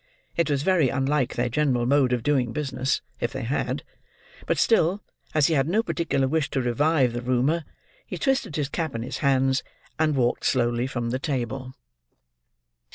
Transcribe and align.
It 0.35 0.49
was 0.49 0.63
very 0.63 0.89
unlike 0.89 1.35
their 1.35 1.47
general 1.47 1.85
mode 1.85 2.11
of 2.11 2.23
doing 2.23 2.53
business, 2.53 3.03
if 3.19 3.31
they 3.31 3.43
had; 3.43 3.83
but 4.47 4.57
still, 4.57 5.03
as 5.35 5.45
he 5.45 5.53
had 5.53 5.67
no 5.67 5.83
particular 5.83 6.27
wish 6.27 6.49
to 6.49 6.59
revive 6.61 7.13
the 7.13 7.21
rumour, 7.21 7.65
he 8.07 8.17
twisted 8.17 8.55
his 8.55 8.67
cap 8.67 8.95
in 8.95 9.03
his 9.03 9.19
hands, 9.19 9.61
and 9.99 10.15
walked 10.15 10.43
slowly 10.43 10.87
from 10.87 11.11
the 11.11 11.19
table. 11.19 11.75